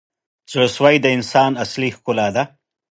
•زړه 0.51 0.67
سوی 0.75 0.95
د 1.01 1.05
انسان 1.17 1.51
اصلي 1.63 1.89
ښکلا 1.95 2.27
ده. 2.35 2.43